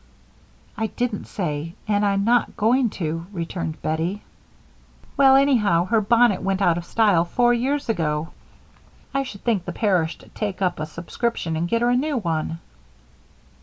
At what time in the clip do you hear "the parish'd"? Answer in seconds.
9.65-10.33